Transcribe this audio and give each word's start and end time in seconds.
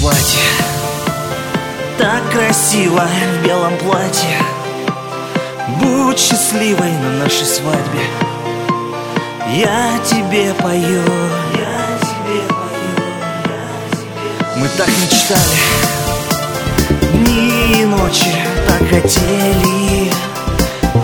платье. 0.00 0.40
Так 1.98 2.22
красиво 2.32 3.02
в 3.06 3.46
белом 3.46 3.76
платье. 3.78 4.38
Будь 5.80 6.18
счастливой 6.18 6.92
на 6.92 7.24
нашей 7.24 7.46
свадьбе. 7.46 8.00
Я 9.54 9.98
тебе 10.04 10.54
пою. 10.54 11.02
Я 11.54 11.98
тебе 12.00 12.42
пою. 12.48 12.90
Я 13.44 13.64
тебе... 13.90 14.56
Мы 14.56 14.68
так 14.76 14.88
мечтали. 14.88 15.58
Дни 17.14 17.82
и 17.82 17.84
ночи 17.84 18.34
так 18.66 18.88
хотели. 18.88 20.12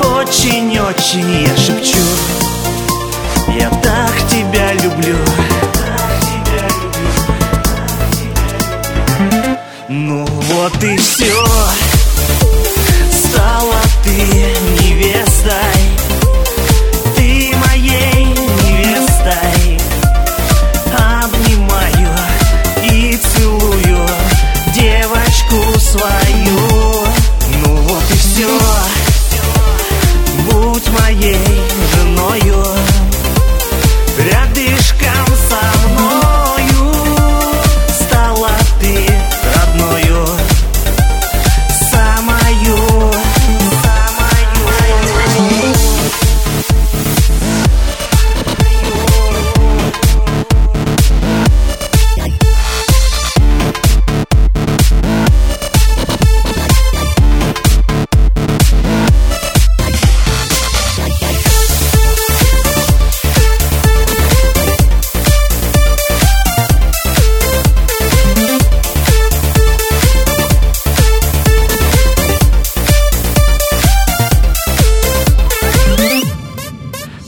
Очень-очень 0.00 1.46
я 1.46 1.56
шепчу 1.56 2.45
вот 10.56 10.82
и 10.82 10.96
все 10.96 11.44
Стала 13.10 13.82
ты 14.02 14.10
невестой 14.82 15.25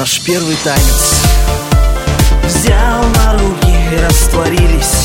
Наш 0.00 0.18
первый 0.20 0.56
танец. 0.64 1.26
Взял 2.44 3.02
на 3.16 3.34
руки 3.34 3.70
и 3.92 3.96
растворились 4.02 5.04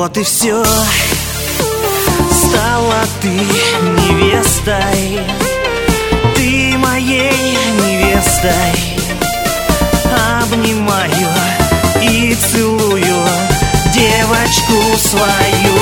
вот 0.00 0.16
и 0.16 0.22
все 0.22 0.64
Стала 2.30 3.04
ты 3.20 3.28
невестой. 3.28 5.20
Ты 6.34 6.78
моей 6.78 7.58
невестой. 7.82 8.76
Обнимаю 10.40 11.28
и 12.00 12.34
целую 12.34 13.24
Девочку 13.92 14.96
свою 14.96 15.79